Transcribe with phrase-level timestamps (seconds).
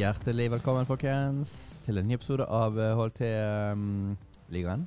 [0.00, 1.50] Hjertelig velkommen, folkens,
[1.84, 4.86] til en ny episode av eh, HLT-ligaen.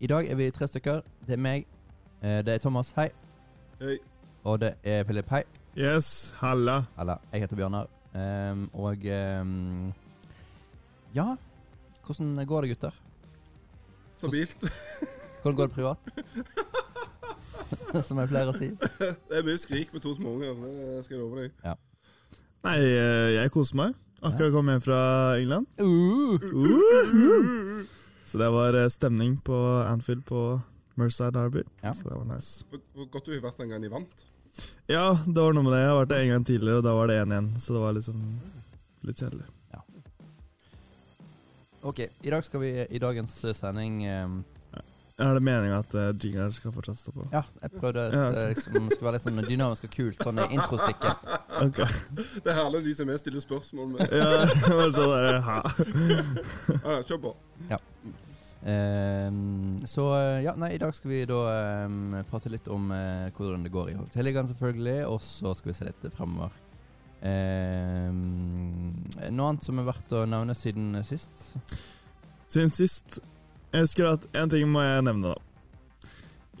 [0.00, 1.02] I dag er vi tre stykker.
[1.28, 1.66] Det er meg,
[2.22, 3.10] eh, det er Thomas, hei.
[3.82, 3.98] Hei.
[4.48, 5.42] Og det er Philip, hei.
[5.76, 6.78] Yes, halla.
[6.96, 7.18] Halla.
[7.34, 7.92] jeg heter Bjørnar.
[8.16, 9.92] Um, og um,
[11.12, 11.36] Ja,
[12.06, 13.00] hvordan går det, gutter?
[14.16, 14.64] Stabilt.
[15.42, 16.12] Hvordan går det privat?
[18.08, 18.72] Som jeg pleier å si.
[18.72, 21.82] Det er mye skrik med to småunger, det skal jeg love deg.
[22.62, 23.94] Nei, eh, jeg koser meg.
[24.22, 25.00] Akkurat kom hjem fra
[25.40, 25.66] England.
[25.82, 27.88] Uh, Uhuh.
[28.24, 30.60] Så det var eh, stemning på Anfield på
[30.94, 31.64] Merseyside Derby.
[31.82, 31.92] Ja.
[31.92, 32.62] Så det var nice.
[32.70, 34.22] Hvor, godt du har vært den gangen de vant.
[34.86, 35.82] Ja, det var noe med det.
[35.82, 37.50] Jeg har vært der en gang tidligere, og da var det 1-1.
[37.64, 38.22] Så det var liksom
[39.08, 39.50] litt kjedelig.
[41.82, 44.36] ok, i dag skal vi i dagens eh, sending ehm,
[45.22, 47.28] Er det meninga at uh, jingeren skal fortsatt stå på?
[47.32, 50.24] Ja, jeg prøvde at Ja, det liksom, skal være litt sånn dynamisk og kult.
[50.26, 51.14] Sånn introstikke.
[51.62, 51.80] Ok.
[52.42, 54.12] Det er herlig de som er stiller spørsmål med.
[54.12, 54.42] Ja,
[54.80, 55.60] var sånn der, ha.
[56.82, 57.34] Ja, kjør på.
[58.64, 61.40] Ehm, så eh, ja, nei, i dag skal vi da
[61.86, 64.98] um, prate litt om uh, hvordan det går i Holteligaen, selvfølgelig.
[65.10, 66.54] Og så skal vi se litt fremover.
[67.22, 71.52] Um, noe annet som er verdt å nevne siden sist?
[72.50, 73.20] Siden sist
[73.72, 75.38] Jeg husker at en ting må jeg nevne, da.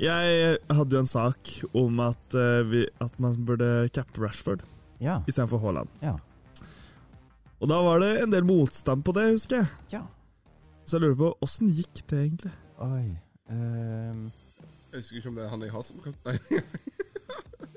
[0.00, 4.62] Jeg hadde jo en sak om at, eh, vi, at man burde cappe Rashford
[5.02, 5.20] Ja.
[5.28, 5.88] istedenfor Haaland.
[6.02, 6.16] Ja.
[7.60, 9.66] Og da var det en del motstand på det, husker jeg.
[9.92, 10.02] ja.
[10.84, 12.50] Så jeg lurer på åssen gikk det egentlig?
[12.82, 13.18] Oi.
[13.54, 14.32] um...
[14.92, 16.40] Jeg husker ikke om det er han jeg har som kaptein.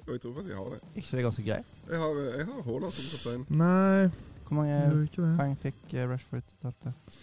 [0.06, 0.80] Jeg tror faktisk jeg har det.
[1.02, 1.78] ikke det ganske greit?
[1.90, 3.46] Jeg har, jeg har Haaland som kaptein.
[3.58, 4.10] Nei,
[4.46, 7.16] Hvor mange poeng fikk eh, Rashford totalt?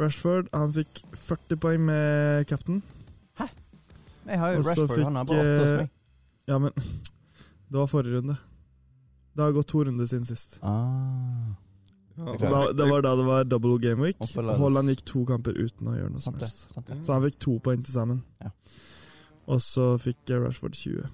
[0.00, 2.82] Rashford han fikk 40 poeng med captain.
[4.26, 5.90] Jeg har jo Også Rashford, Rashford, han har bare 8 hos eh, meg.
[6.50, 6.70] Ja, men
[7.70, 8.34] det var forrige runde.
[9.36, 10.58] Det har gått to runder siden sist.
[10.66, 11.54] Ah,
[12.16, 14.16] Ja, Det da, det var da det var double game week.
[14.34, 16.64] Haaland gikk to kamper uten å gjøre noe som helst.
[17.04, 18.22] Så han fikk to poeng til sammen.
[18.42, 18.50] Ja.
[19.46, 21.06] Og så fikk Rashford 20.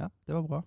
[0.00, 0.60] Ja, det var bra.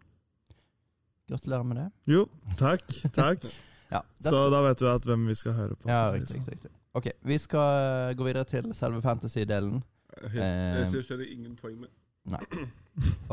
[1.29, 1.87] Gratulerer med det.
[2.15, 2.25] Jo,
[2.57, 2.87] takk.
[3.13, 3.45] Takk.
[3.93, 5.85] Ja, Så da vet du at hvem vi skal høre på.
[5.85, 6.71] ja riktig, riktig, riktig.
[6.93, 9.83] Ok, vi skal eh, gå videre til selve fantasy-delen.
[10.21, 11.89] Helt, jeg ser ikke det er ingen poeng med.
[12.29, 12.41] Nei.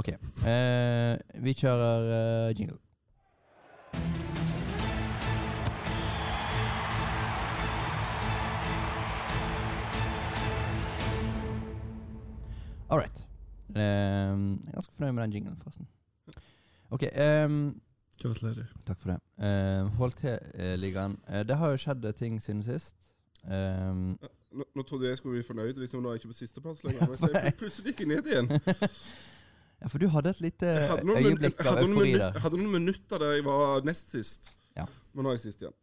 [0.00, 0.08] Ok,
[0.48, 2.78] eh, vi kjører eh, jingle.
[12.88, 13.28] All right.
[13.76, 15.86] Eh, jeg er ganske fornøyd med den jinglen, forresten.
[16.90, 17.80] Ok, ehm,
[18.22, 18.72] Gratulerer.
[18.86, 19.20] Takk for det.
[19.36, 21.20] Uh, HLT-ligaen.
[21.28, 22.96] Eh, det har jo skjedd ting siden sist.
[23.48, 24.18] Ehm,
[24.50, 27.06] Nå, nå trodde jeg skulle bli fornøyd, liksom, nå er jeg ikke på sisteplass lenger.
[27.12, 28.48] Men så jeg plutselig gikk jeg ned igjen.
[29.80, 30.72] ja, for du hadde et lite
[31.06, 32.32] øyeblikk av eufori der.
[32.34, 34.50] jeg hadde noen minutter der jeg var nest sist.
[34.76, 34.88] Ja.
[35.14, 35.76] Men nå er jeg sist igjen.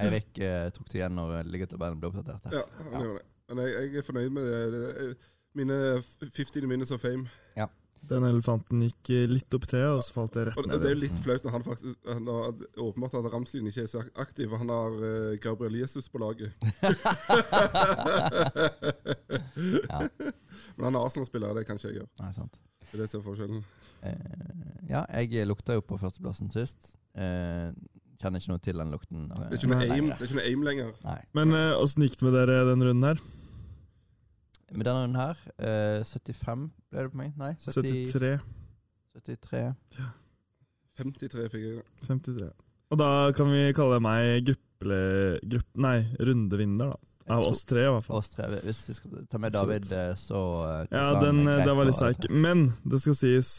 [0.00, 2.48] Eirik eh, tok det igjen når liggetabellen ble oppdatert.
[2.48, 2.56] her.
[2.62, 3.26] Ja, han gjør det.
[3.50, 4.82] Men jeg, jeg er fornøyd med det.
[5.04, 5.14] er
[5.60, 7.26] mine f- 15 minutes of fame.
[8.08, 10.80] Den elefanten gikk eh, litt opp treet, og så falt det rett Og ned.
[10.80, 13.90] det er jo litt flaut når han faktisk han har, Åpenbart at Ramslyn ikke er
[13.92, 14.48] så aktiv.
[14.52, 16.50] og Han har eh, Gabriel Jesus på laget.
[19.90, 20.08] Ja.
[20.76, 22.10] Men han er Arsenal-spiller, det kan ikke jeg gjøre.
[22.22, 22.58] Nei, sant.
[22.90, 23.62] Det er det som er forskjellen.
[24.08, 26.94] Eh, ja, jeg lukta jo på førsteplassen sist.
[27.14, 27.68] Eh,
[28.20, 29.26] kjenner ikke noe til den lukten.
[29.28, 30.90] Det er ikke noe aim, det er ikke noe aim lenger.
[31.04, 31.18] Nei.
[31.36, 33.18] Men eh, åssen gikk det med dere den runden her?
[34.70, 37.32] Med denne runden her, eh, 75 ble det på meg?
[37.40, 38.40] Nei, 70, 73.
[39.18, 39.62] 73.
[41.00, 41.84] 53 fikk jeg.
[42.06, 42.50] 53.
[42.90, 44.98] Og da kan vi kalle meg gruppe...
[45.50, 46.98] grupp, nei, rundevinner, da.
[47.30, 48.16] Av oss tre, i hvert fall.
[48.18, 48.46] Oss tre.
[48.64, 51.86] Hvis vi skal ta med David, eh, så eh, Ja, den, eh, greit den var
[51.86, 53.50] litt å- Men det skal sies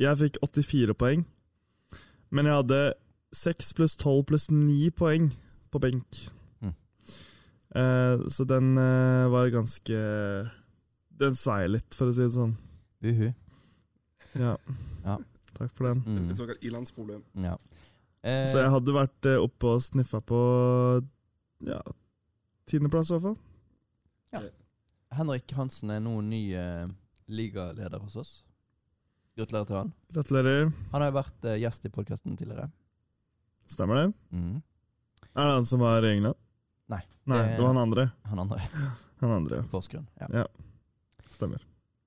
[0.00, 1.24] Jeg fikk 84 poeng.
[2.30, 2.80] Men jeg hadde
[3.32, 5.30] 6 pluss 12 pluss 9 poeng
[5.72, 6.20] på benk.
[7.74, 9.98] Eh, så den uh, var ganske
[11.20, 12.56] Den svei litt, for å si det sånn.
[13.06, 13.28] Uhu.
[14.38, 14.56] Ja.
[15.00, 15.14] Ja.
[15.56, 16.02] Takk for den.
[16.04, 16.26] Mm.
[16.30, 17.22] Et såkalt ilandsproblem.
[17.40, 17.54] Ja.
[18.20, 20.40] Eh, Så jeg hadde vært eh, oppe og sniffa på
[21.64, 21.78] ja,
[22.68, 23.38] tiendeplass, i hvert fall.
[24.36, 24.42] Ja.
[25.16, 26.84] Henrik Hansen er nå ny eh,
[27.32, 28.32] ligaleder hos oss.
[29.40, 29.92] Gratulerer til han.
[30.12, 30.70] Gratulerer.
[30.92, 32.68] Han har jo vært eh, gjest i podkasten tidligere.
[33.72, 34.06] Stemmer det?
[34.36, 34.60] Mm.
[35.32, 36.36] Er det han som var i England?
[36.90, 37.00] Nei.
[37.30, 38.08] Nei, det- det var han andre.
[38.30, 38.60] Han andre.
[39.20, 40.06] Han andre, Porsgrunn.
[40.18, 40.26] Ja.
[40.32, 40.44] ja.
[41.28, 41.60] Stemmer.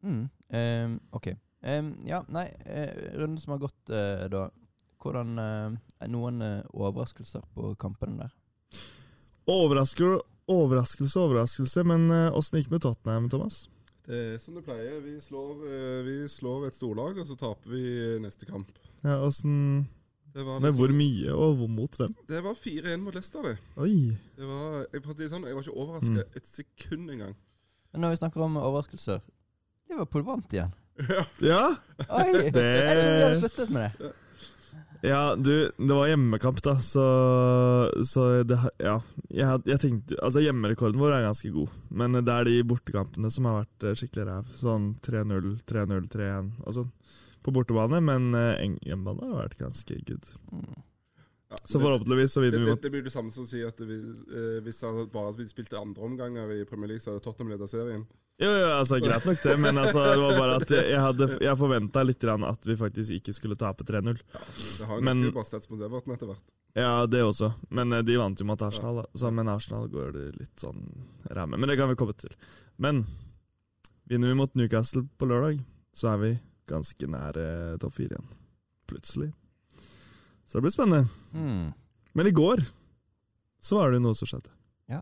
[0.04, 0.24] Mm.
[0.50, 1.28] ehm, ok.
[1.62, 4.48] Ehm, ja, nei, eh, runden som har gått, eh, da.
[5.04, 8.34] Hvordan eh, Er noen eh, overraskelser på kampene der?
[9.48, 13.62] Overrasker, overraskelse, overraskelse, men eh, åssen gikk det med Tottenham, Thomas?
[14.08, 14.98] Det er som det pleier.
[15.04, 17.84] Vi slår, eh, vi slår et storlag, og så taper vi
[18.24, 18.72] neste kamp.
[19.04, 19.86] Ja, Åssen
[20.34, 22.14] Det var, Men liksom, hvor mye, og hvor mot hvem?
[22.28, 23.58] det var 4-1 mot Leicester, det.
[23.78, 24.18] Oi.
[24.38, 26.38] det var, jeg, si sånn, jeg var ikke overraska Mm.
[26.40, 27.36] et sekund engang.
[27.94, 29.22] Men når vi snakker om overraskelser
[29.92, 30.74] Liverpool vant igjen.
[31.42, 31.76] Ja,
[32.10, 32.26] Oi!
[32.34, 34.12] Jeg trodde vi hadde sluttet med det.
[35.04, 37.06] ja du, det var hjemmekamp, da, så,
[38.06, 38.98] så det, Ja.
[39.34, 43.46] Jeg, jeg tenkte Altså, hjemmerekorden vår er ganske god, men det er de bortekampene som
[43.50, 44.52] har vært eh, skikkelig ræv.
[44.58, 46.92] Sånn 3-0, 3-0, 3-1 og sånn.
[47.44, 50.26] På bortebane, men eh, hjemmebane har vært ganske good.
[50.52, 50.74] Mm.
[51.54, 53.62] Ja, Så forhåpentligvis så vinner vi det, mot det blir det samme som å si
[53.62, 57.22] at vi, eh, hvis det bare vi spilte andre omganger i Premier League, så hadde
[57.26, 58.06] Tottenham ledet serien.
[58.42, 61.28] Jo, jo, altså greit nok det, men altså, det var bare at jeg, jeg, hadde,
[61.46, 64.18] jeg forventa litt grann at vi faktisk ikke skulle tape 3-0.
[64.34, 64.42] Ja,
[64.80, 66.48] det har jo Men- bra stats mot Everton etter hvert.
[66.74, 69.06] Ja, det også, men eh, de vant jo mot Arsenal, da.
[69.14, 70.82] Så, men Arsenal går det litt sånn
[71.30, 71.60] ræme.
[71.62, 72.34] Men det kan vi komme til.
[72.82, 73.04] Men
[74.10, 75.62] vinner vi mot Newcastle på lørdag,
[75.94, 76.32] så er vi
[76.70, 78.30] ganske nær eh, topp fire igjen.
[78.90, 79.32] Plutselig.
[80.46, 81.08] Så det blir spennende.
[81.34, 81.72] Mm.
[82.14, 82.64] Men i går
[83.64, 84.52] så var det noe som skjedde.
[84.92, 85.02] Ja.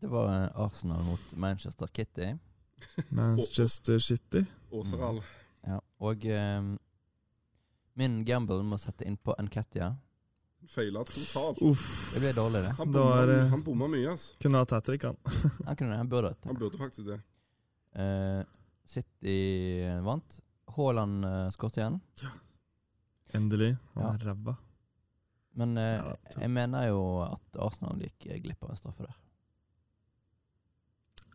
[0.00, 2.32] Det var eh, Arsenal mot Manchester Kitty.
[3.08, 4.44] Manchester City.
[4.70, 5.22] Åseral.
[5.66, 5.80] Ja.
[5.98, 6.76] Og um,
[7.98, 9.96] min gamble med å sette inn på Nketia
[10.68, 11.62] Feila totalt.
[11.62, 12.12] Uff.
[12.12, 12.74] Det ble dårlig, det.
[12.76, 14.34] Han bomma, det var, han bomma mye, altså.
[14.42, 15.16] Kunne hatt hat trick, han.
[15.64, 16.48] Han kunne det, han burde det.
[16.50, 17.18] Han burde faktisk det.
[17.96, 18.42] Uh,
[18.88, 19.38] City
[20.04, 20.40] vant.
[20.76, 22.00] Haaland uh, skåret igjen.
[23.34, 23.76] Endelig.
[23.94, 24.12] Han Ja.
[24.14, 24.56] er ræva.
[25.58, 29.16] Men eh, Ja, jeg mener jo at Arsenal gikk eh, glipp av en straffe der.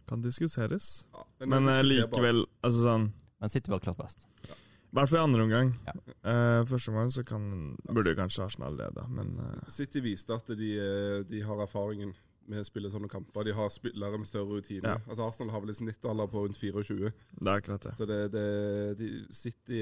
[0.08, 1.06] Kan diskuteres.
[1.14, 3.10] Ja, Men det eh, likevel, altså sånn
[3.40, 4.26] Men City var klart best.
[4.48, 5.72] I hvert fall i andre omgang.
[5.88, 5.94] Ja.
[6.24, 7.46] Uh, første omgang så kan,
[7.90, 12.14] burde kanskje Arsenal lede, men uh, City viste at de, eh, de har erfaringen
[12.48, 13.44] med spiller sånne kamper.
[13.48, 14.84] De har spillere med større rutine.
[14.84, 14.98] Ja.
[15.08, 17.12] Altså Arsenal har vel en snittalder på rundt 24.
[17.40, 17.94] det er akkurat det.
[17.98, 19.80] Så det, det de, City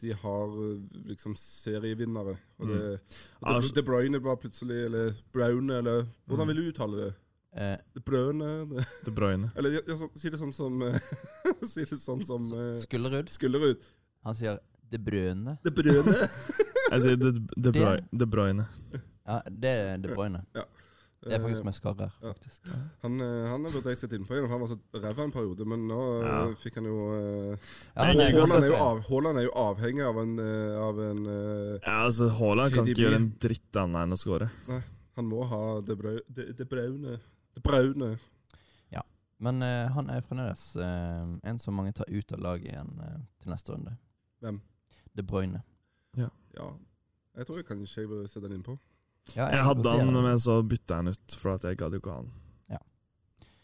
[0.00, 0.54] de har
[1.08, 2.36] liksom serievinnere.
[2.58, 3.00] Og det,
[3.40, 6.54] og Ars- De, De Bruyne var plutselig Eller Brown, eller Hvordan Mm.
[6.54, 7.12] vil du uttale det?
[7.56, 9.50] Eh, De Bruyne det, De Bruyne.
[9.56, 10.82] Eller ja, ja, så- si det sånn som
[11.72, 13.28] Si det sånn som eh, Skullerud.
[13.30, 13.84] Skullerud.
[14.24, 14.58] Han sier
[14.90, 15.58] De Brøne.
[15.64, 16.14] De Bruyne.
[16.92, 18.08] Jeg sier De, de, Bruyne.
[18.12, 18.66] de Bruyne.
[19.26, 20.42] Ja, det er De Bruyne.
[21.24, 21.90] Det er faktisk mest med
[22.34, 22.66] faktisk.
[22.68, 22.78] ja.
[23.02, 25.64] Han, eh, han burde jeg sett innpå igjen, for han var så ræva en periode.
[25.66, 26.40] Men nå eh, Ja.
[26.60, 27.56] fikk han jo eh,
[27.96, 28.76] Ja, er- Haaland er, jo
[29.08, 33.32] Haaland avhengig av en, eh, av en eh, Ja, altså Haaland kan ikke gjøre en
[33.40, 34.50] dritt annet enn å score.
[35.16, 37.20] Han må ha det, brau, det, det braune
[37.54, 38.16] Det braune.
[39.44, 43.16] Men eh, han er fremdeles eh, en som mange tar ut av laget igjen eh,
[43.42, 43.96] til neste runde.
[44.40, 44.60] Hvem?
[45.14, 45.60] Det Bruyne.
[46.16, 46.28] Ja.
[47.34, 48.76] Jeg tror jeg kanskje jeg bør sette den innpå.
[49.32, 52.12] Ja, Jeg hadde han, men så bytta jeg han ut, for at jeg gadd ikke
[52.12, 52.32] ha han.
[52.74, 52.80] Ja.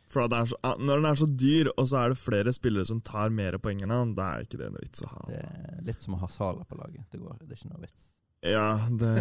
[0.08, 2.54] For at det er så, Når den er så dyr, og så er det flere
[2.56, 5.26] spillere som tar mer poeng enn han, da er ikke det noe vits å ha
[5.28, 7.04] Det er litt som å ha Sala på laget.
[7.12, 8.08] Det, går, det er ikke noe vits.
[8.40, 9.12] Ja, det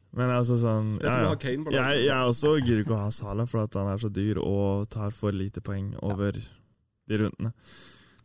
[0.16, 2.00] Men altså sånn ja, Jeg, laget.
[2.02, 5.12] jeg også gidder ikke å ha Salah, for at han er så dyr og tar
[5.14, 7.52] for lite poeng over de rundene.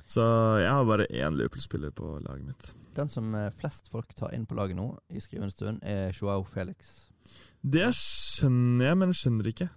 [0.10, 0.24] Så
[0.62, 2.72] jeg har bare én Liverpool-spiller på laget mitt.
[2.96, 6.44] Den som eh, flest folk tar inn på laget nå, i skrivende stund, er Joao
[6.48, 7.10] Felix.
[7.66, 9.70] Det skjønner jeg, men jeg skjønner ikke.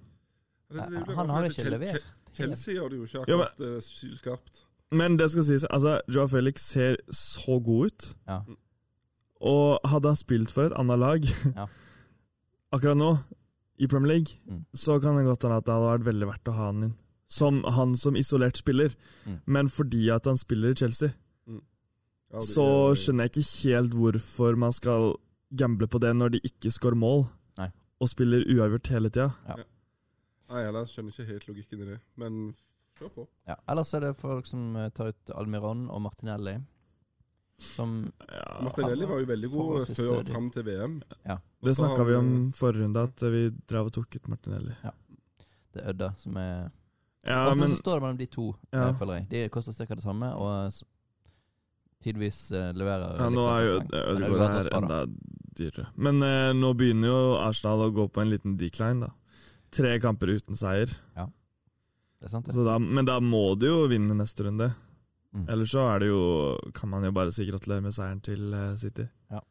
[0.69, 2.03] Det- det det, Han har ikke levert.
[2.33, 4.65] Chel- Chelsea gjør det jo ikke Ja, men- akkurat eh, sylskarpt.
[4.91, 8.15] Men det skal sies, altså, Joao Felix ser så god ut.
[8.29, 8.41] Ja.
[9.41, 11.25] Og hadde han spilt for et annet lag
[11.57, 11.67] Ja.
[12.73, 13.19] akkurat nå,
[13.79, 14.65] i Premier League, Mm.
[14.75, 16.95] så kan det godt hende at det hadde vært veldig verdt å ha han inn.
[17.29, 18.95] Som han som isolert spiller.
[19.27, 19.41] Mm.
[19.47, 21.11] Men fordi at han spiller i Chelsea,
[22.33, 25.15] Ja, det- så skjønner jeg ikke helt hvorfor man skal
[25.57, 27.71] gamble på det når de ikke scorer mål, Nei.
[28.01, 29.31] og spiller uavgjort hele tida.
[30.49, 32.55] Nei, jeg skjønner ikke helt logikken i det, men
[32.99, 33.27] kjør på.
[33.47, 33.55] Ja.
[33.69, 36.59] Ellers er det folk som eh, tar ut Almiron og Martinelli.
[37.59, 41.01] Som Ja, Martinelli var jo veldig god før og fram til VM.
[41.27, 44.75] det så snakka vi om forrige runde, at vi drev og tok ut Martinelli.
[45.75, 46.71] det er Ødda som er
[47.27, 48.89] Ja, Og så står det mellom de to, Ja.
[48.89, 49.29] eh, føler jeg.
[49.29, 49.95] De koster ca.
[49.95, 50.73] det samme, og
[52.05, 53.79] tidvis eh, leverer Ja, nå er jo.
[53.89, 55.01] Ødegaard her enda
[55.59, 55.89] dyrere.
[55.97, 59.41] Men eh, nå begynner jo Arsenal å gå på en liten decline, da.
[59.75, 60.93] Tre kamper uten seier.
[61.19, 61.29] Ja,
[62.19, 62.55] Det er sant, det.
[62.57, 64.71] Så da, men da må du jo vinne neste runde.
[65.37, 65.45] Mm.
[65.53, 66.21] Ellers så er det jo
[66.73, 68.49] Kan man jo bare si gratulerer med seieren til
[68.81, 69.05] City.
[69.05, 69.05] City.
[69.29, 69.43] ja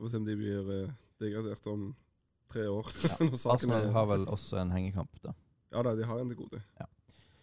[0.00, 1.94] får vi se om de blir eh, degradert om
[2.52, 2.86] tre år.
[3.04, 3.26] Ja.
[3.52, 5.34] Arsenal har vel også en hengekamp, da.
[5.70, 6.62] Ja da, de har en til gode.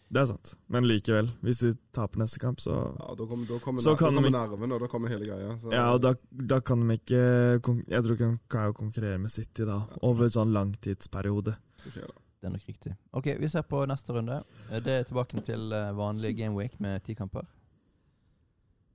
[0.10, 0.54] Det er sant.
[0.72, 3.98] Men likevel, hvis de taper neste kamp, så Ja, Da kommer, da kommer, Så ner-
[4.00, 5.58] kan da de kommer nerven, og da kommer hele greia.
[5.60, 8.78] Så, Ja, og da, da kan de ikke kon- Jeg tror ikke de klarer å
[8.78, 11.58] konkurrere med City da, over en sånn langtidsperiode.
[11.84, 12.16] så skjer det.
[12.40, 12.96] Det er nok riktig.
[13.14, 14.44] Ok, vi ser på neste runde.
[14.72, 17.46] Eh, Det er tilbake til eh, vanlig gameweek med ti kamper.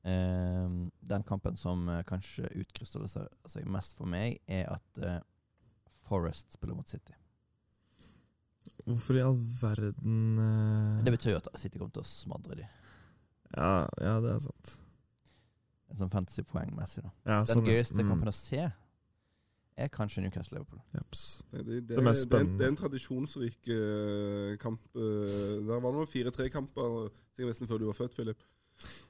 [0.04, 0.68] Eh,
[1.08, 5.20] den kampen som eh, kanskje utkrystalliserer seg mest for meg, er at eh,
[6.08, 7.12] Forest spiller mot City.
[8.86, 12.66] Hvorfor i all verden eh, Det betyr jo at City kommer til å smadre de.
[13.56, 14.72] ja, ja, det er sant.
[15.92, 17.10] En sånn fantasy-poengmessig, da.
[17.28, 18.08] Ja, Den sånn, gøyeste Mm.
[18.08, 18.72] kampen å se
[19.76, 20.80] er kanskje Newcastle-Liverpool.
[20.94, 21.42] Jeps.
[21.52, 24.80] Det, det, Det det, er en- det er en tradisjonsrik uh, kamp.
[24.96, 28.42] Uh, der var det noen 4-3-kamper sikkert nesten før du var født, Philip.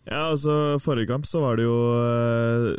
[0.07, 2.77] Ja, altså forrige kamp så var det jo uh,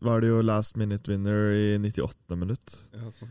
[0.00, 2.36] Var det jo last minute winner i 98.
[2.38, 2.78] minutt.
[2.94, 3.30] Ja, sant.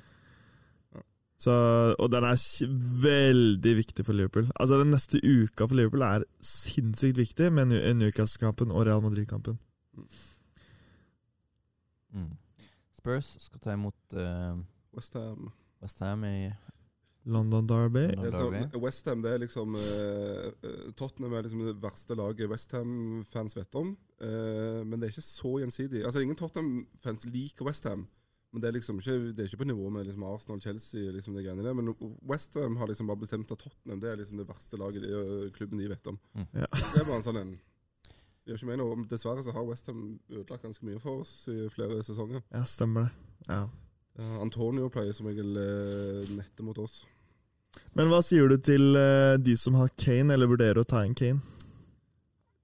[1.40, 1.52] Så,
[1.96, 2.36] og den er
[3.04, 4.50] veldig viktig for Liverpool.
[4.60, 9.56] Altså Den neste uka for Liverpool er sinnssykt viktig med Nu- Newcastle-kampen og Real Madrid-kampen.
[12.12, 12.34] Mm.
[12.98, 14.60] Spurs skal ta imot uh,
[14.98, 15.48] West Ham.
[15.82, 16.50] Westham i
[17.30, 18.08] London Derby.
[18.10, 18.26] London.
[18.26, 18.62] Er Derby.
[18.66, 23.56] sånn, West Ham det er liksom eh, eh, Tottenham er liksom det verste laget Westham-fans
[23.56, 23.94] vet om.
[24.20, 26.04] Uh, men det er ikke så gjensidig.
[26.04, 28.08] Altså Ingen Tottenham-fans liker Westham.
[28.50, 31.36] Men det er liksom ikke, det er ikke på nivå med liksom Arsenal, Chelsea liksom
[31.38, 31.76] de greiene der.
[31.78, 31.92] Men
[32.26, 35.82] Westham har liksom bare bestemt at Tottenham det er liksom det verste laget de, klubben
[35.82, 36.18] de vet om.
[36.34, 36.48] Mm.
[36.64, 36.70] Ja.
[36.94, 37.52] Det er bare en sånn en
[38.50, 38.96] gjør ikke meg noe.
[39.12, 40.02] Dessverre så har Westham
[40.32, 42.42] ødelagt ganske mye for oss i flere sesonger.
[42.50, 43.28] Ja, stemmer det.
[43.52, 43.62] Ja.
[44.20, 47.04] Ja, Antonio pleier som regel nettet nette mot oss.
[47.94, 51.14] Men hva sier du til eh, de som har Kane, eller vurderer å ta inn
[51.16, 51.40] Kane?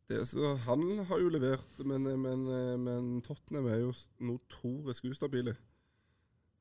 [0.09, 2.43] Det, så, han har jo levert, men, men,
[2.81, 3.93] men Tottenham er jo
[4.25, 5.55] notorisk ustabile.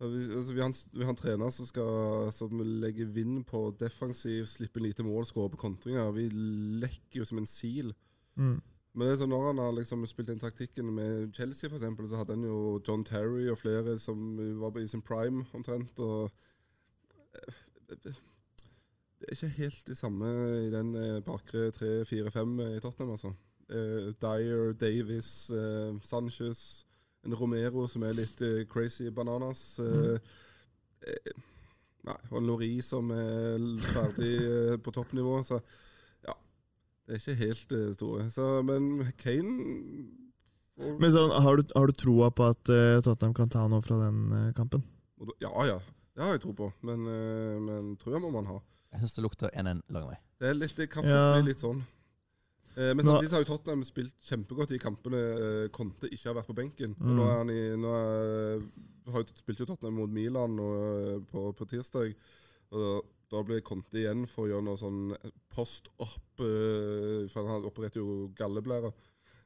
[0.01, 3.69] Vi, altså, vi, har en, vi har en trener som, skal, som legger vind på
[3.81, 6.11] defensiv, slipper lite mål, skårer på kontringer.
[6.17, 6.29] Vi
[6.83, 7.95] lekker jo som en sil.
[8.35, 8.59] Mm.
[8.95, 12.07] Men det er sånn når han har liksom spilt inn taktikken med Chelsea, for eksempel,
[12.11, 15.99] så hadde han jo John Terry og flere som var i sin prime omtrent.
[15.99, 16.31] og
[17.91, 18.13] Det
[19.27, 23.33] er ikke helt det samme i den eh, bakre 3-4-5 i Tottenham, altså.
[23.71, 26.85] Eh, Dyer, Davis, eh, Sanchez,
[27.25, 29.79] en Romero som er litt uh, crazy bananas.
[29.81, 30.19] Eh,
[31.09, 31.33] eh,
[32.05, 33.65] nei, og en Lori som er
[33.95, 34.35] ferdig
[34.85, 35.39] på toppnivå.
[35.47, 35.61] Så
[36.27, 36.35] ja,
[37.07, 38.29] det er ikke helt det store.
[38.35, 39.57] Så, men Kane
[40.77, 42.65] og- Men sånn, har, du, har du troa på at
[43.07, 44.83] Tottenham kan ta noe fra den kampen?
[45.41, 45.77] Ja ja,
[46.17, 46.73] det har jeg tro på.
[46.83, 47.05] Men,
[47.65, 48.57] men trua må man ha.
[48.93, 50.17] Jeg syns det lukter 1-1 lang vei.
[50.39, 51.39] Det, er litt, det kan Ja.
[51.39, 51.81] bli litt sånn.
[52.77, 56.49] Eh, men samtidig har jo Tottenham spilt kjempegodt i kampene eh, Conte ikke har vært
[56.51, 56.97] på benken.
[56.99, 57.17] Og Mm.
[57.17, 58.65] nå er han i nå er,
[59.13, 60.79] har jo spilt jo Tottenham mot Milan og,
[61.15, 62.15] eh, på, på tirsdag.
[62.75, 65.15] Og da ble Conte igjen for å gjøre noe sånn
[65.55, 68.91] post-opp eh, For han opererte jo galleblæra.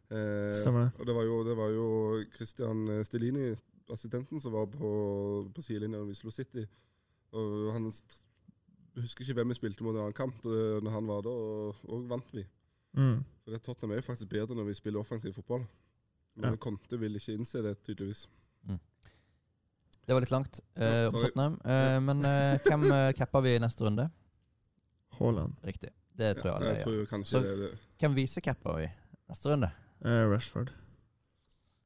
[0.09, 0.93] Eh, Stemmer det.
[1.01, 1.89] Og det var jo, det var jo
[2.35, 3.51] Christian Stilini,
[3.93, 6.65] assistenten, som var på, på sidelinja i Oslo City.
[7.37, 7.91] Og han
[8.97, 11.83] husker ikke hvem vi spilte mot i en annen kamp når han var der, og,
[11.93, 12.47] og vant vi.
[12.99, 13.21] Mm.
[13.45, 15.63] For det Tottenham er jo faktisk bedre når vi spiller offensiv fotball.
[16.39, 16.59] Men Ja.
[16.63, 18.27] Conte vil ikke innse det, tydeligvis.
[20.09, 21.17] Det var litt langt eh, Ja, om.
[21.21, 21.57] Tottenham.
[21.69, 24.07] Eh, men eh, hvem uh, capper vi i neste runde?
[25.19, 25.59] Haaland.
[25.69, 25.91] Riktig.
[26.17, 27.05] Det tror jeg alle jeg gjør.
[27.11, 27.79] tror Så- det er det.
[28.01, 28.87] Hvem viser-capper vi
[29.29, 29.69] neste runde?
[30.05, 30.73] Eh, Rashford.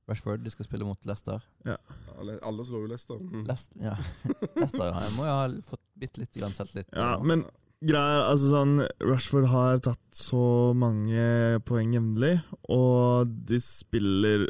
[0.09, 1.43] Rashford, de skal spille mot Leicester.
[1.67, 3.19] Alle, alle slår jo Leicester.
[3.19, 3.45] Mm.
[3.49, 3.97] Leicester, ja.
[4.61, 5.01] Leicester ja.
[5.03, 6.95] Jeg må jo ha fått bitte litt selvtillit.
[6.95, 7.45] Ja, men
[7.83, 12.37] greia er altså sånn Rashford har tatt så mange poeng jevnlig,
[12.73, 14.49] og de spiller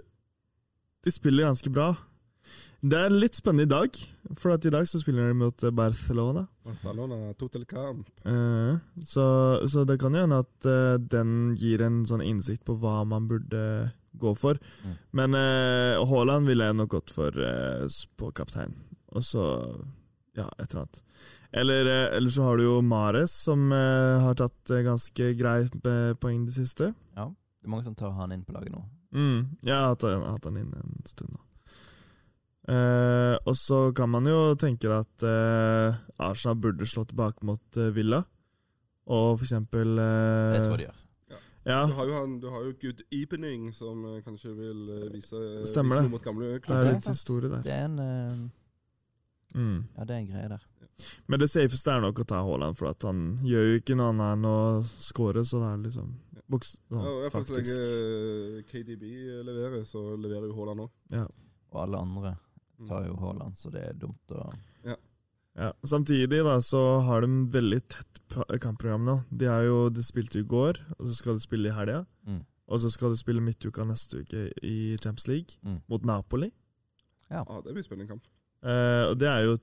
[1.03, 1.93] De spiller ganske bra.
[2.83, 3.97] Det er litt spennende i dag,
[4.39, 6.45] for at i dag så spiller de mot Barcelona.
[6.67, 8.09] Barcelona, total camp.
[8.27, 9.25] Uh, så,
[9.71, 13.29] så det kan jo hende at uh, den gir en sånn innsikt på hva man
[13.31, 13.63] burde
[14.19, 14.59] gå for.
[14.83, 14.97] Mm.
[15.19, 17.87] Men uh, Haaland ville jeg nok gått for eh,
[18.19, 18.75] på kaptein.
[19.15, 19.45] Og så
[20.39, 21.03] ja, et eller annet.
[21.53, 25.75] Eller, eh, eller så har du jo Mares, som eh, har tatt eh, ganske greit
[26.23, 26.95] poeng det siste.
[27.17, 28.81] Ja, det er mange som tar han inn på laget nå.
[29.13, 31.43] Mm, jeg har hatt, jeg har hatt han inn en stund nå.
[32.73, 37.91] Eh, og så kan man jo tenke at eh, Arsenal burde slå tilbake mot eh,
[37.95, 38.23] Villa.
[39.11, 40.99] Og for eksempel eh, Det tror jeg de gjør.
[41.67, 44.81] Ja, Du har jo, han, du har jo Good Evening, som kanskje vil
[45.13, 45.39] vise,
[45.71, 46.09] Stemmer vise det.
[46.09, 46.89] noe mot gamle det er klubber.
[46.97, 47.63] litt historie der.
[47.67, 48.49] Det er en
[49.55, 49.85] Mm.
[49.99, 50.63] Ja, det er en greie der.
[51.29, 54.11] Men det safeste er nok å ta Haaland, for at han gjør jo ikke noe
[54.13, 56.13] annet enn å score, så det er liksom
[56.53, 57.79] boks, Ja, sånn, og i hvert fall så faktisk.
[57.81, 59.05] lenge KDB
[59.49, 60.91] leverer, så leverer jo Haaland òg.
[61.73, 62.35] Og alle andre
[62.89, 64.53] tar jo Haaland, så det er dumt å
[65.55, 65.71] Ja.
[65.85, 68.21] Samtidig da, så har de veldig tett
[68.61, 69.19] kampprogram nå.
[69.37, 72.07] De, er jo, de spilte i går, og så skal de spille i helga.
[72.27, 72.45] mm.
[72.73, 75.83] Og så skal de spille midtuka neste uke i Champions League, Mm.
[75.91, 76.51] mot Napoli.
[77.31, 78.23] Ja, det blir spennende kamp.
[78.63, 79.57] Eh, og det er jo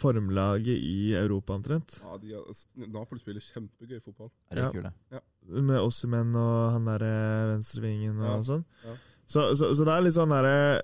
[0.00, 1.98] formlaget i Europa, omtrent.
[2.04, 4.30] Ja, de er, Napoli spiller kjempegøy fotball.
[4.50, 4.70] Er det Ja.
[4.72, 4.92] kule?
[5.12, 5.20] Ja,
[5.60, 7.10] med Ossimen og han derre
[7.56, 8.64] venstrevingen og Ja, sånn.
[8.86, 8.94] ja.
[9.26, 10.80] Så, så, så det er litt sånn derre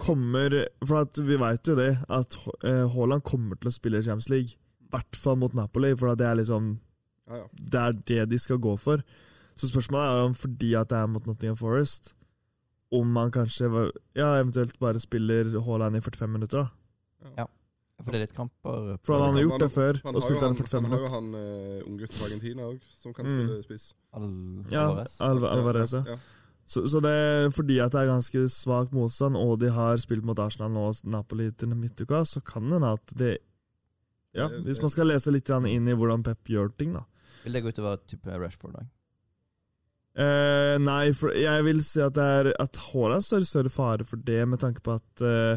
[0.00, 0.54] Kommer
[0.88, 4.30] For at vi veit jo det, at eh, Haaland kommer til å spille i Champions
[4.32, 4.54] League.
[4.80, 6.78] I hvert fall mot Napoli, for at det er liksom
[7.28, 7.46] Ja, ja.
[7.52, 9.02] Det er det de skal gå for.
[9.54, 12.14] Så spørsmålet er om fordi at det er mot Nottingham Forest,
[12.92, 13.68] om man kanskje
[14.18, 17.32] ja, eventuelt bare spiller Haaland i 45 minutter, da.
[17.38, 17.46] Ja.
[18.02, 20.56] For det er litt kamper For han har gjort det før, Han og spilt han
[20.56, 23.42] han, 45 han har jo han uh, unggutten fra Argentina òg, som kan Mm.
[23.46, 23.84] spille spiss.
[24.12, 24.24] Al
[24.72, 25.20] Ja, Alvarez.
[25.20, 26.02] Alvarez, ja.
[26.06, 26.16] ja.
[26.66, 30.24] Så, så det er fordi at det er ganske svak motstand, og de har spilt
[30.24, 33.38] mot Arsenal og Napoli til midtuka, så kan det hende at det
[34.34, 37.04] Ja, hvis man skal lese litt inn i hvordan Pep gjør ting, da.
[37.44, 38.72] Vil det gå utover type Rashford?
[38.72, 38.84] da?
[40.12, 44.04] Eh, nei, for jeg vil si at det er At Haaland står i større fare
[44.04, 45.56] for det, med tanke på at uh,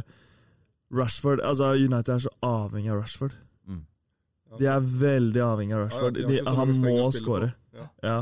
[0.96, 3.36] Rashford Altså, United er så avhengig av Rashford.
[3.68, 3.82] Mm.
[4.54, 4.62] Ja.
[4.62, 7.52] De er veldig avhengig av Ja, ja, de de, han må skåre.
[7.76, 7.90] Ja.
[8.04, 8.18] Ja.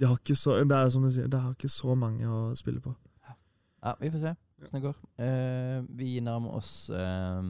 [0.00, 2.40] De har ikke så Det er som du sier, de har ikke så mange å
[2.56, 2.96] spille på.
[3.84, 4.96] Ja, vi får se åssen det går.
[5.20, 7.42] Uh, vi nærmer oss eh,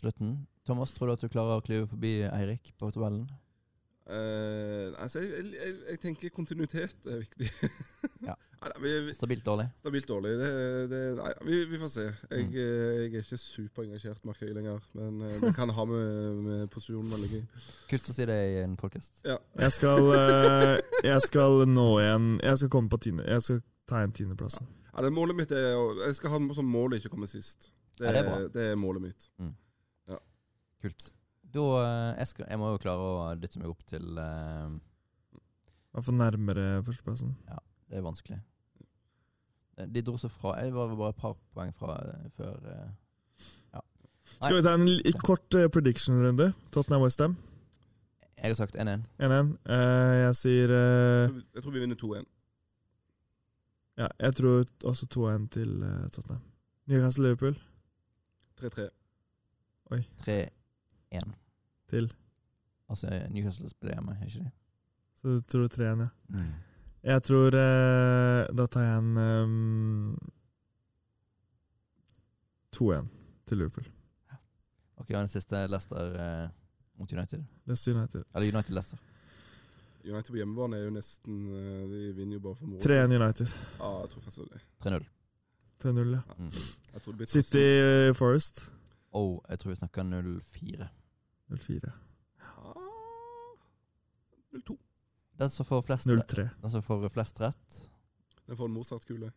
[0.00, 0.46] slutten.
[0.66, 3.26] Thomas, tror du at du klarer å klyve forbi Eirik på tabellen?
[4.06, 7.48] Eh, altså, jeg, jeg, jeg tenker kontinuitet er viktig.
[8.26, 8.34] Ja.
[8.62, 9.66] Nei, nei, vi, vi, Stabilt dårlig?
[9.78, 10.30] stabilt dårlig.
[10.40, 10.46] Det,
[10.90, 12.04] det, nei, vi, vi får se.
[12.30, 12.54] Jeg, Mm.
[12.54, 14.80] eh, jeg er ikke superengasjert, merker jeg lenger.
[14.96, 17.42] Men eh, det kan ha med, med posisjonen veldig gøy.
[17.90, 19.20] Kult å si det i en podkast.
[19.26, 19.36] Ja.
[19.60, 23.26] Jeg skal, eh, jeg skal nå igjen Jeg skal komme på tiende.
[23.28, 23.60] Jeg skal
[23.90, 24.66] ta igjen tiendeplassen.
[24.94, 27.70] Ja, ja Målet mitt er å Jeg skal ha som mål å ikke komme sist.
[27.98, 28.38] Det, Ja, det er bra.
[28.54, 29.30] det er målet mitt.
[30.82, 31.06] Kult.
[31.56, 34.68] Da eh, jeg, skal, jeg må jo klare å dytte meg opp til uh,
[35.36, 37.32] I hvert nærmere førsteplassen.
[37.48, 37.58] Ja,
[37.88, 38.38] Det er vanskelig.
[39.78, 42.86] Eh, De dro seg fra Jeg var bare et par poeng fra eh, før uh,
[43.76, 43.82] Ja.
[44.40, 46.50] Skal vi ta en li- kort uh, prediction-runde?
[46.74, 47.36] Tottenham Westham
[48.36, 49.06] Jeg har sagt 1-1.
[49.22, 49.54] 1-1.
[49.64, 52.26] Uh, jeg sier uh, Jeg tror vi vinner 2-1.
[53.96, 56.42] Ja, jeg tror også 2-1 til uh, Tottenham.
[56.86, 57.56] Newcastle-Liverpool
[58.60, 58.90] 3-3.
[60.26, 61.32] 3-1.
[61.90, 62.12] Til
[62.86, 64.50] Altså Newcastle spiller hjemme, er ikke det?
[65.18, 66.42] Så du tror 3-1, ja.
[67.02, 70.18] Jeg tror eh, Da tar jeg en um,
[72.76, 73.08] 2-1
[73.46, 73.86] til Liverpool.
[74.96, 76.48] Ok, og den siste Leicester eh,
[76.98, 77.44] mot United.
[77.66, 78.22] Leicester United.
[78.34, 78.98] Eller United-Leicester.
[80.04, 82.80] United på hjemmebane er jo nesten eh, De vinner jo bare for moro.
[82.80, 83.54] 3-1 United.
[83.78, 84.62] Ja, jeg tror faktisk det.
[84.86, 85.06] 3-0.
[85.84, 86.20] 3-0, ja.
[86.38, 86.50] Mm.
[86.92, 88.64] Jeg tror det blir City eh, Forest
[89.16, 90.86] Oh, jeg tror vi snakker 0-4.
[91.50, 91.92] 0-4.
[92.40, 92.72] Ah,
[94.54, 94.76] 0-2.
[95.38, 96.48] Den som får flest, 0-3.
[96.62, 97.82] den som får flest rett,
[98.46, 99.32] Den får en Mozart-kule.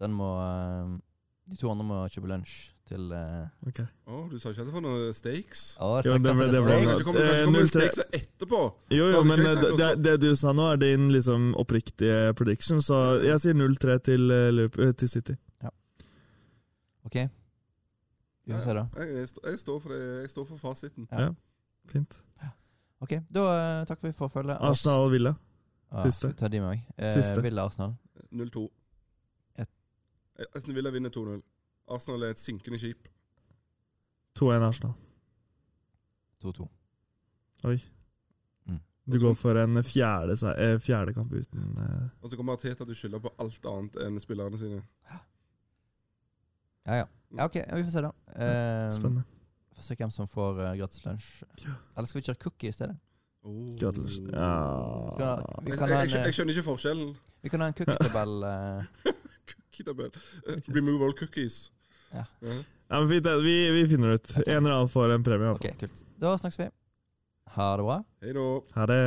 [0.00, 0.96] den må eh,
[1.50, 3.80] De to andre må kjøpe lunsj til eh, Ok.
[4.06, 5.76] Å, du sa ikke at det var noe stakes?
[5.78, 6.64] Å, Jo, det til det var- ble kan steak.
[6.66, 6.96] bra.
[6.98, 7.68] det komme, du kan Eh, ikke komme med 0-3.
[7.68, 8.60] steaks etterpå!
[8.96, 12.78] Jo, jo, men eh, det, det, det du sa nå, er din liksom oppriktige prediction,
[12.82, 15.36] så jeg sier 0-3 til, eh, Liverpool- eh, til City.
[17.06, 17.16] OK.
[18.46, 18.86] Vi får se, da.
[18.96, 21.08] Jeg, jeg, står- jeg, står for det, jeg står for fasiten.
[21.12, 21.20] Ja.
[21.20, 21.30] Ja.
[21.90, 22.22] Fint.
[23.00, 24.56] Ok, Da takk for, vi for følget.
[24.60, 25.34] Arsenal Villa.
[25.92, 26.28] Ah, siste.
[26.28, 26.86] Ah, Ta de med meg.
[26.98, 27.42] Eh, Siste.
[27.44, 27.92] Villa Arsenal.
[28.32, 28.62] 0-2.
[29.58, 31.42] Et- Aston Villa vinner 2-0.
[31.88, 33.08] Arsenal er et synkende skip.
[34.38, 34.94] 2-1 Arsenal.
[36.42, 36.66] 2-2.
[37.64, 37.76] Oi.
[38.66, 38.80] Mm.
[39.12, 42.92] Du går for en fjerde, eh, fjerde kamp uten eh, Og så kommer Arteta til
[42.94, 44.82] å skylde på alt annet enn spillerne sine.
[46.86, 47.06] Ja, ja.
[47.34, 48.12] Ja, OK, vi får se, da.
[48.36, 49.24] Eh, Spennende.
[49.76, 51.26] Får se hvem som får uh, gratis lunsj.
[51.96, 52.96] Eller skal vi kjøre cookie i stedet?
[53.46, 53.68] Oh.
[53.78, 54.14] Gratulerer.
[54.16, 57.10] Skal, Ja vi, Jeg, kan ha jeg, en, jeg eh, skjønner ikke forskjellen.
[57.44, 58.32] vi kan ha en cookietabell.
[58.48, 59.12] eh,
[59.52, 60.10] Cookie-tabell.
[60.48, 61.58] Eh, Remove all cookies.
[62.12, 62.24] Ja.
[62.40, 62.56] Ja.
[62.88, 63.34] Ja, men fint, det.
[63.42, 64.32] vi, vi finner det ut.
[64.46, 65.46] En eller annen får en premie.
[65.46, 66.04] i hvert OK, kult.
[66.22, 66.68] Da snakkes vi.
[67.56, 67.96] Ha det bra.
[68.22, 68.44] Hei da.
[68.76, 69.00] Ha det.